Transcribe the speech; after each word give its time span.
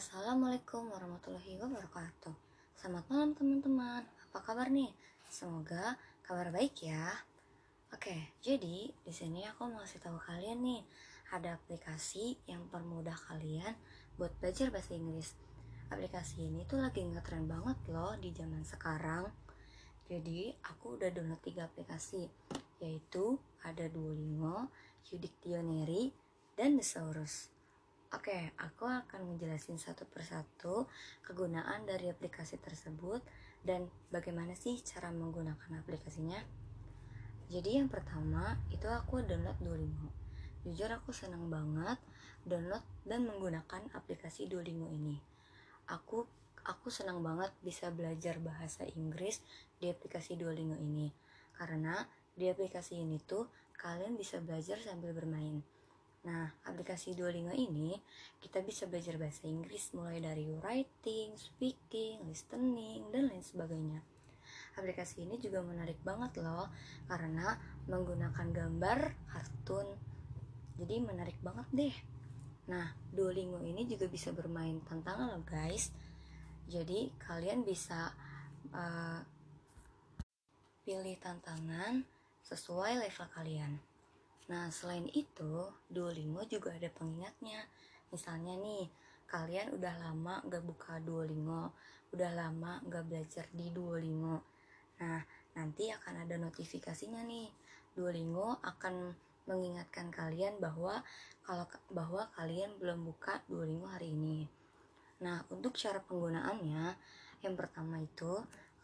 Assalamualaikum 0.00 0.88
warahmatullahi 0.96 1.60
wabarakatuh. 1.60 2.32
Selamat 2.72 3.04
malam 3.12 3.36
teman-teman. 3.36 4.00
Apa 4.00 4.40
kabar 4.40 4.72
nih? 4.72 4.88
Semoga 5.28 5.92
kabar 6.24 6.48
baik 6.48 6.88
ya. 6.88 7.20
Oke, 7.92 8.32
jadi 8.40 8.88
di 8.88 9.12
sini 9.12 9.44
aku 9.44 9.68
mau 9.68 9.84
kasih 9.84 10.00
tahu 10.00 10.16
kalian 10.16 10.64
nih, 10.64 10.80
ada 11.36 11.52
aplikasi 11.52 12.40
yang 12.48 12.64
permudah 12.72 13.12
kalian 13.28 13.76
buat 14.16 14.32
belajar 14.40 14.72
bahasa 14.72 14.96
Inggris. 14.96 15.36
Aplikasi 15.92 16.48
ini 16.48 16.64
tuh 16.64 16.80
lagi 16.80 17.04
ngetren 17.04 17.44
banget 17.44 17.76
loh 17.92 18.16
di 18.16 18.32
zaman 18.32 18.64
sekarang. 18.64 19.28
Jadi 20.08 20.48
aku 20.64 20.96
udah 20.96 21.12
download 21.12 21.44
tiga 21.44 21.68
aplikasi, 21.68 22.24
yaitu 22.80 23.36
ada 23.60 23.84
Duolingo, 23.92 24.72
Udictionary, 25.12 26.16
dan 26.56 26.80
Thesaurus. 26.80 27.59
Oke, 28.10 28.50
aku 28.58 28.90
akan 28.90 29.22
menjelasin 29.22 29.78
satu 29.78 30.02
persatu 30.02 30.90
kegunaan 31.22 31.86
dari 31.86 32.10
aplikasi 32.10 32.58
tersebut 32.58 33.22
dan 33.62 33.86
bagaimana 34.10 34.58
sih 34.58 34.82
cara 34.82 35.14
menggunakan 35.14 35.78
aplikasinya. 35.78 36.42
Jadi 37.46 37.78
yang 37.78 37.86
pertama 37.86 38.58
itu 38.74 38.90
aku 38.90 39.22
download 39.22 39.54
Duolingo. 39.62 40.10
Jujur 40.66 40.90
aku 40.90 41.14
senang 41.14 41.46
banget 41.54 42.02
download 42.42 42.82
dan 43.06 43.30
menggunakan 43.30 43.86
aplikasi 43.94 44.50
Duolingo 44.50 44.90
ini. 44.90 45.14
Aku 45.86 46.26
aku 46.66 46.90
senang 46.90 47.22
banget 47.22 47.54
bisa 47.62 47.94
belajar 47.94 48.42
bahasa 48.42 48.90
Inggris 48.98 49.38
di 49.78 49.86
aplikasi 49.86 50.34
Duolingo 50.34 50.74
ini 50.74 51.14
karena 51.54 52.10
di 52.34 52.50
aplikasi 52.50 53.06
ini 53.06 53.22
tuh 53.22 53.46
kalian 53.78 54.18
bisa 54.18 54.42
belajar 54.42 54.82
sambil 54.82 55.14
bermain 55.14 55.62
Nah, 56.20 56.52
aplikasi 56.68 57.16
Duolingo 57.16 57.56
ini 57.56 57.96
kita 58.44 58.60
bisa 58.60 58.84
belajar 58.84 59.16
bahasa 59.16 59.48
Inggris 59.48 59.96
mulai 59.96 60.20
dari 60.20 60.44
writing, 60.60 61.32
speaking, 61.40 62.28
listening, 62.28 63.08
dan 63.08 63.32
lain 63.32 63.40
sebagainya. 63.40 64.04
Aplikasi 64.76 65.24
ini 65.24 65.40
juga 65.40 65.64
menarik 65.64 65.96
banget 66.04 66.44
loh 66.44 66.68
karena 67.08 67.56
menggunakan 67.88 68.48
gambar, 68.52 68.98
kartun. 69.32 69.88
Jadi 70.76 70.94
menarik 71.00 71.40
banget 71.40 71.66
deh. 71.72 71.96
Nah, 72.68 72.92
Duolingo 73.10 73.64
ini 73.64 73.88
juga 73.88 74.04
bisa 74.04 74.30
bermain 74.36 74.76
tantangan 74.84 75.32
loh 75.32 75.44
guys. 75.48 75.88
Jadi 76.68 77.10
kalian 77.16 77.64
bisa 77.64 78.12
uh, 78.76 79.20
pilih 80.84 81.16
tantangan 81.16 82.04
sesuai 82.44 83.00
level 83.00 83.26
kalian. 83.32 83.89
Nah, 84.48 84.72
selain 84.72 85.06
itu, 85.12 85.68
Duolingo 85.90 86.46
juga 86.48 86.72
ada 86.72 86.88
pengingatnya. 86.88 87.68
Misalnya 88.08 88.56
nih, 88.56 88.88
kalian 89.30 89.76
udah 89.76 89.94
lama 90.00 90.42
gak 90.48 90.64
buka 90.64 90.98
Duolingo, 91.04 91.76
udah 92.10 92.30
lama 92.34 92.80
gak 92.88 93.04
belajar 93.06 93.46
di 93.52 93.70
Duolingo. 93.70 94.42
Nah, 95.00 95.20
nanti 95.54 95.92
akan 95.92 96.26
ada 96.26 96.40
notifikasinya 96.40 97.22
nih. 97.22 97.48
Duolingo 97.94 98.58
akan 98.62 99.14
mengingatkan 99.50 100.14
kalian 100.14 100.62
bahwa 100.62 101.02
kalau 101.42 101.66
bahwa 101.90 102.30
kalian 102.38 102.78
belum 102.78 103.02
buka 103.02 103.42
Duolingo 103.50 103.90
hari 103.90 104.14
ini. 104.14 104.46
Nah, 105.20 105.44
untuk 105.52 105.76
cara 105.76 106.00
penggunaannya, 106.00 106.96
yang 107.44 107.54
pertama 107.56 108.00
itu 108.00 108.40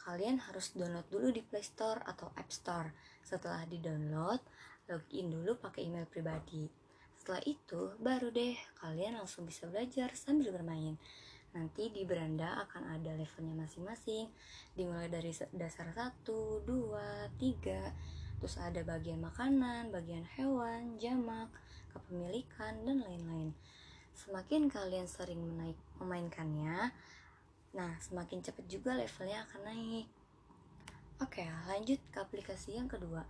kalian 0.06 0.38
harus 0.38 0.70
download 0.76 1.08
dulu 1.10 1.34
di 1.34 1.42
Play 1.42 1.64
Store 1.64 2.00
atau 2.06 2.30
App 2.38 2.50
Store. 2.52 2.92
Setelah 3.26 3.66
di-download, 3.66 4.38
login 4.86 5.34
dulu 5.34 5.58
pakai 5.58 5.90
email 5.90 6.06
pribadi. 6.06 6.70
Setelah 7.18 7.42
itu, 7.42 7.90
baru 7.98 8.30
deh 8.30 8.54
kalian 8.78 9.18
langsung 9.18 9.50
bisa 9.50 9.66
belajar 9.66 10.14
sambil 10.14 10.54
bermain. 10.54 10.94
Nanti 11.56 11.90
di 11.90 12.06
beranda 12.06 12.62
akan 12.68 12.94
ada 12.94 13.16
levelnya 13.16 13.56
masing-masing, 13.66 14.30
dimulai 14.76 15.10
dari 15.10 15.34
dasar 15.56 15.90
1, 15.90 16.22
2, 16.22 16.68
3, 16.68 18.38
terus 18.38 18.54
ada 18.60 18.84
bagian 18.84 19.24
makanan, 19.24 19.90
bagian 19.90 20.22
hewan, 20.36 21.00
jamak, 21.00 21.48
kepemilikan, 21.90 22.84
dan 22.84 23.02
lain-lain. 23.02 23.50
Semakin 24.12 24.68
kalian 24.68 25.08
sering 25.08 25.40
menaik, 25.40 25.80
memainkannya, 25.98 26.92
nah 27.72 27.92
semakin 28.04 28.44
cepat 28.44 28.64
juga 28.68 28.94
levelnya 28.94 29.48
akan 29.48 29.60
naik. 29.64 30.06
Oke, 31.24 31.48
lanjut 31.66 31.98
ke 32.12 32.18
aplikasi 32.20 32.76
yang 32.76 32.86
kedua 32.92 33.24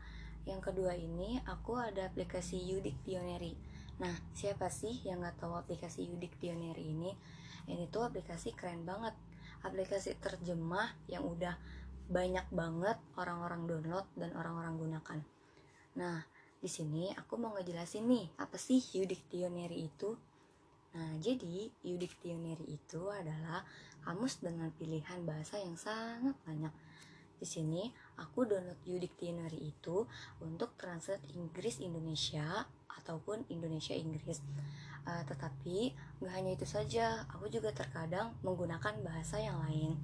yang 0.47 0.63
kedua 0.63 0.95
ini 0.95 1.43
aku 1.43 1.75
ada 1.75 2.07
aplikasi 2.07 2.63
Udictionary. 2.71 3.59
Nah, 3.99 4.15
siapa 4.31 4.71
sih 4.71 5.03
yang 5.03 5.21
nggak 5.21 5.43
tahu 5.43 5.59
aplikasi 5.59 6.07
Udictionary 6.07 6.95
ini? 6.95 7.11
Ini 7.67 7.91
tuh 7.91 8.07
aplikasi 8.07 8.55
keren 8.55 8.87
banget. 8.87 9.13
Aplikasi 9.67 10.15
terjemah 10.23 10.95
yang 11.11 11.27
udah 11.27 11.59
banyak 12.07 12.47
banget 12.55 12.95
orang-orang 13.19 13.67
download 13.67 14.07
dan 14.15 14.31
orang-orang 14.39 14.79
gunakan. 14.79 15.19
Nah, 15.99 16.23
di 16.63 16.71
sini 16.71 17.11
aku 17.11 17.35
mau 17.35 17.51
ngejelasin 17.59 18.07
nih, 18.07 18.27
apa 18.39 18.55
sih 18.55 18.79
Udictionary 18.79 19.91
itu? 19.91 20.15
Nah, 20.95 21.19
jadi 21.19 21.67
Udictionary 21.83 22.79
itu 22.79 23.03
adalah 23.11 23.67
kamus 24.07 24.39
dengan 24.39 24.71
pilihan 24.71 25.27
bahasa 25.27 25.59
yang 25.59 25.75
sangat 25.75 26.39
banyak 26.47 26.71
di 27.37 27.47
sini 27.47 27.83
aku 28.17 28.49
download 28.49 28.81
Udictionary 28.89 29.73
itu 29.73 30.09
untuk 30.41 30.75
translate 30.81 31.25
Inggris 31.37 31.81
Indonesia 31.81 32.65
ataupun 33.01 33.45
Indonesia 33.53 33.93
Inggris. 33.93 34.41
Uh, 35.07 35.23
tetapi 35.23 35.95
nggak 36.19 36.35
hanya 36.35 36.51
itu 36.59 36.67
saja, 36.67 37.23
aku 37.31 37.47
juga 37.47 37.71
terkadang 37.71 38.35
menggunakan 38.43 38.99
bahasa 39.07 39.39
yang 39.39 39.63
lain. 39.63 39.95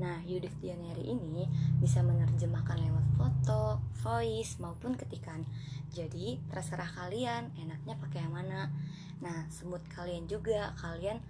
Nah, 0.00 0.24
Udictionary 0.24 1.04
ini 1.04 1.44
bisa 1.76 2.00
menerjemahkan 2.00 2.80
lewat 2.80 3.06
foto, 3.20 3.78
voice, 4.00 4.56
maupun 4.56 4.96
ketikan. 4.96 5.44
Jadi, 5.92 6.40
terserah 6.48 6.88
kalian 6.96 7.52
enaknya 7.60 8.00
pakai 8.00 8.24
yang 8.24 8.32
mana. 8.32 8.72
Nah, 9.20 9.46
semut 9.52 9.84
kalian 9.92 10.24
juga, 10.24 10.72
kalian 10.80 11.20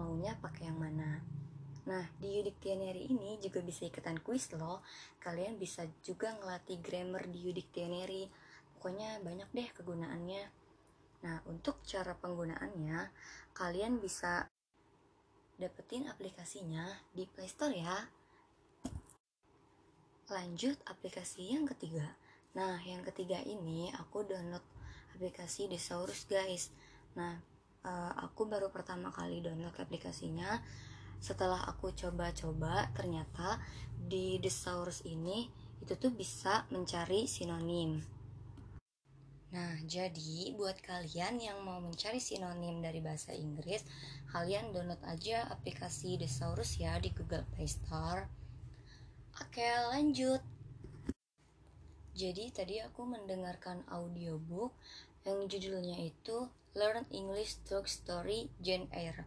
maunya 0.00 0.32
pakai 0.40 0.72
yang 0.72 0.80
mana. 0.80 1.20
Nah, 1.86 2.02
di 2.18 2.42
Udictionary 2.42 3.06
ini 3.06 3.38
juga 3.38 3.62
bisa 3.62 3.86
ikutan 3.86 4.18
kuis 4.18 4.50
loh. 4.58 4.82
Kalian 5.22 5.54
bisa 5.54 5.86
juga 6.02 6.34
ngelatih 6.34 6.82
grammar 6.82 7.30
di 7.30 7.46
Udictionary. 7.46 8.26
Pokoknya 8.74 9.22
banyak 9.22 9.48
deh 9.54 9.68
kegunaannya. 9.70 10.44
Nah, 11.22 11.38
untuk 11.46 11.82
cara 11.86 12.18
penggunaannya, 12.18 13.10
kalian 13.54 14.02
bisa 14.02 14.50
dapetin 15.56 16.10
aplikasinya 16.10 16.84
di 17.14 17.24
Play 17.30 17.48
Store 17.48 17.72
ya. 17.72 17.96
Lanjut 20.26 20.76
aplikasi 20.90 21.54
yang 21.54 21.70
ketiga. 21.70 22.18
Nah, 22.58 22.82
yang 22.82 23.06
ketiga 23.06 23.38
ini 23.46 23.94
aku 23.94 24.26
download 24.26 24.64
aplikasi 25.14 25.70
Thesaurus 25.70 26.26
guys. 26.26 26.74
Nah, 27.14 27.38
uh, 27.86 28.12
aku 28.26 28.44
baru 28.50 28.74
pertama 28.74 29.14
kali 29.14 29.38
download 29.38 29.78
aplikasinya 29.78 30.60
setelah 31.18 31.64
aku 31.68 31.92
coba-coba 31.92 32.88
ternyata 32.92 33.60
di 33.96 34.38
thesaurus 34.38 35.02
ini 35.08 35.48
itu 35.82 35.92
tuh 35.96 36.12
bisa 36.12 36.64
mencari 36.70 37.28
sinonim 37.28 38.16
Nah, 39.56 39.78
jadi 39.86 40.52
buat 40.52 40.76
kalian 40.82 41.38
yang 41.38 41.62
mau 41.62 41.78
mencari 41.78 42.18
sinonim 42.20 42.82
dari 42.82 42.98
bahasa 42.98 43.30
Inggris, 43.30 43.86
kalian 44.28 44.74
download 44.74 45.00
aja 45.06 45.48
aplikasi 45.48 46.20
Thesaurus 46.20 46.76
ya 46.76 46.98
di 47.00 47.14
Google 47.14 47.46
Play 47.54 47.70
Store. 47.70 48.26
Oke, 49.38 49.64
lanjut. 49.64 50.44
Jadi 52.12 52.52
tadi 52.52 52.84
aku 52.84 53.08
mendengarkan 53.08 53.80
audiobook 53.88 54.76
yang 55.24 55.48
judulnya 55.48 56.04
itu 56.04 56.52
Learn 56.76 57.08
English 57.08 57.56
Through 57.64 57.88
Story 57.88 58.52
Jane 58.60 58.92
Eyre. 58.92 59.24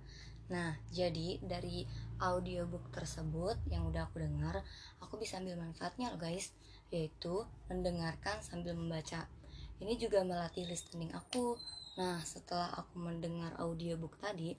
Nah, 0.49 0.73
jadi 0.89 1.37
dari 1.45 1.85
audiobook 2.17 2.89
tersebut 2.89 3.55
yang 3.69 3.85
udah 3.85 4.09
aku 4.09 4.21
dengar, 4.21 4.65
aku 4.97 5.21
bisa 5.21 5.37
ambil 5.37 5.61
manfaatnya 5.61 6.09
loh 6.09 6.19
guys, 6.19 6.51
yaitu 6.89 7.45
mendengarkan 7.69 8.41
sambil 8.41 8.73
membaca. 8.73 9.29
Ini 9.79 9.93
juga 9.95 10.25
melatih 10.25 10.65
listening 10.65 11.13
aku. 11.13 11.55
Nah, 12.01 12.19
setelah 12.25 12.73
aku 12.75 12.97
mendengar 12.97 13.53
audiobook 13.61 14.17
tadi, 14.17 14.57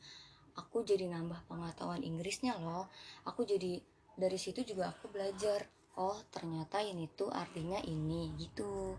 aku 0.55 0.87
jadi 0.87 1.11
nambah 1.11 1.45
pengetahuan 1.51 2.07
Inggrisnya 2.07 2.57
loh. 2.57 2.89
Aku 3.27 3.43
jadi 3.43 3.83
dari 4.15 4.39
situ 4.39 4.63
juga 4.63 4.95
aku 4.95 5.11
belajar. 5.11 5.67
Oh, 5.99 6.17
ternyata 6.31 6.81
ini 6.81 7.11
tuh 7.13 7.29
artinya 7.35 7.83
ini 7.83 8.31
gitu. 8.39 8.95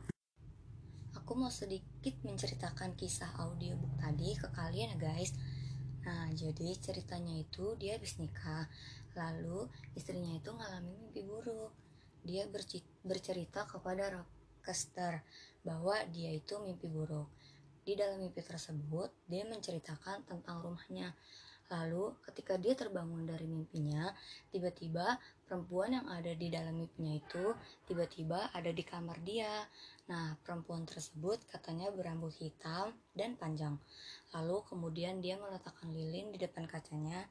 Aku 1.15 1.39
mau 1.39 1.49
sedikit 1.49 2.19
menceritakan 2.27 2.99
kisah 2.99 3.31
audiobook 3.39 3.95
tadi 3.99 4.35
ke 4.35 4.47
kalian 4.51 4.95
ya 4.95 4.97
guys 4.99 5.31
Nah, 6.01 6.33
jadi 6.33 6.73
ceritanya 6.81 7.37
itu 7.37 7.77
dia 7.77 7.97
habis 7.97 8.17
nikah, 8.17 8.65
lalu 9.13 9.69
istrinya 9.93 10.33
itu 10.33 10.49
ngalamin 10.49 10.97
mimpi 10.97 11.21
buruk. 11.21 11.71
Dia 12.25 12.49
bercerita 13.05 13.65
kepada 13.69 14.09
Rochester 14.13 15.21
bahwa 15.61 15.97
dia 16.09 16.33
itu 16.33 16.57
mimpi 16.61 16.89
buruk. 16.89 17.29
Di 17.81 17.97
dalam 17.97 18.21
mimpi 18.21 18.41
tersebut, 18.45 19.09
dia 19.25 19.45
menceritakan 19.45 20.25
tentang 20.25 20.61
rumahnya. 20.61 21.13
Lalu 21.71 22.11
ketika 22.27 22.59
dia 22.59 22.75
terbangun 22.75 23.23
dari 23.23 23.47
mimpinya, 23.47 24.11
tiba-tiba 24.51 25.15
perempuan 25.47 25.95
yang 25.95 26.07
ada 26.11 26.35
di 26.35 26.51
dalam 26.51 26.75
mimpinya 26.75 27.15
itu 27.15 27.55
tiba-tiba 27.87 28.51
ada 28.51 28.75
di 28.75 28.83
kamar 28.83 29.15
dia. 29.23 29.63
Nah, 30.11 30.35
perempuan 30.43 30.83
tersebut 30.83 31.39
katanya 31.47 31.87
berambut 31.95 32.35
hitam 32.43 32.91
dan 33.15 33.39
panjang. 33.39 33.79
Lalu 34.35 34.67
kemudian 34.67 35.23
dia 35.23 35.39
meletakkan 35.39 35.95
lilin 35.95 36.35
di 36.35 36.37
depan 36.43 36.67
kacanya. 36.67 37.23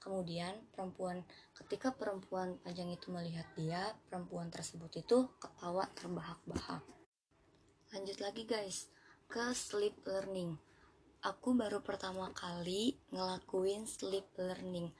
Kemudian 0.00 0.52
perempuan 0.72 1.20
ketika 1.56 1.92
perempuan 1.92 2.56
panjang 2.64 2.88
itu 2.88 3.12
melihat 3.12 3.48
dia, 3.56 3.92
perempuan 4.08 4.48
tersebut 4.48 5.00
itu 5.00 5.28
ketawa 5.36 5.84
terbahak-bahak. 5.92 6.84
Lanjut 7.92 8.18
lagi 8.20 8.48
guys, 8.48 8.88
ke 9.28 9.52
sleep 9.52 9.96
learning 10.08 10.56
aku 11.24 11.56
baru 11.56 11.80
pertama 11.80 12.28
kali 12.36 13.00
ngelakuin 13.08 13.88
sleep 13.88 14.28
learning. 14.36 14.92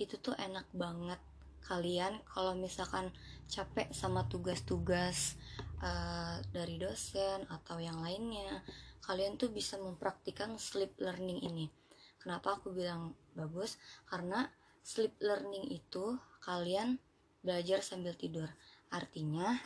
Itu 0.00 0.16
tuh 0.16 0.32
enak 0.40 0.64
banget. 0.72 1.20
Kalian 1.60 2.24
kalau 2.24 2.56
misalkan 2.56 3.12
capek 3.52 3.92
sama 3.92 4.24
tugas-tugas 4.32 5.36
uh, 5.84 6.40
dari 6.56 6.80
dosen 6.80 7.44
atau 7.52 7.76
yang 7.76 8.00
lainnya 8.00 8.64
kalian 9.04 9.36
tuh 9.36 9.52
bisa 9.52 9.76
mempraktikkan 9.76 10.56
sleep 10.56 10.96
learning 10.96 11.44
ini. 11.44 11.68
Kenapa 12.16 12.56
aku 12.56 12.72
bilang 12.72 13.12
bagus? 13.36 13.76
Karena 14.08 14.48
sleep 14.80 15.20
learning 15.20 15.68
itu 15.68 16.16
kalian 16.40 16.96
belajar 17.44 17.84
sambil 17.84 18.16
tidur. 18.16 18.48
Artinya 18.88 19.60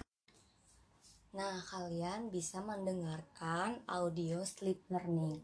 Nah, 1.32 1.64
kalian 1.64 2.28
bisa 2.28 2.60
mendengarkan 2.60 3.80
audio 3.88 4.44
sleep 4.44 4.84
learning 4.92 5.40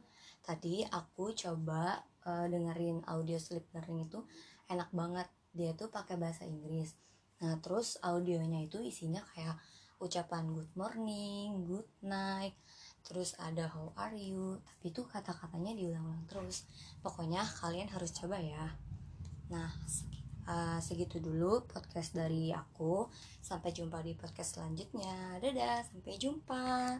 tadi 0.48 0.80
aku 0.88 1.36
coba 1.36 2.00
uh, 2.24 2.48
dengerin 2.48 3.04
audio 3.04 3.36
sleep 3.36 3.68
learning 3.76 4.08
itu 4.08 4.24
enak 4.72 4.88
banget. 4.96 5.28
Dia 5.52 5.76
tuh 5.76 5.92
pakai 5.92 6.16
bahasa 6.16 6.48
Inggris. 6.48 6.96
Nah 7.44 7.60
terus 7.60 8.00
audionya 8.00 8.64
itu 8.64 8.80
isinya 8.80 9.20
kayak 9.36 9.60
ucapan 9.98 10.46
good 10.54 10.70
morning 10.78 11.66
good 11.66 11.90
night 12.06 12.54
terus 13.02 13.34
ada 13.42 13.66
how 13.66 13.90
are 13.98 14.14
you 14.14 14.62
tapi 14.62 14.94
itu 14.94 15.02
kata-katanya 15.04 15.76
diulang-ulang 15.76 16.24
terus. 16.24 16.64
Pokoknya 17.04 17.44
kalian 17.44 17.92
harus 17.92 18.16
coba 18.16 18.40
ya. 18.40 18.72
Nah 19.52 19.68
uh, 20.48 20.78
segitu 20.80 21.20
dulu 21.20 21.68
podcast 21.68 22.16
dari 22.16 22.52
aku. 22.56 23.08
Sampai 23.44 23.76
jumpa 23.76 24.00
di 24.00 24.16
podcast 24.16 24.56
selanjutnya. 24.56 25.40
Dadah 25.40 25.84
sampai 25.84 26.16
jumpa 26.16 26.96